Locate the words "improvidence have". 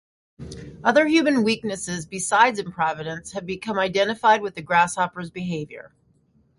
2.57-3.45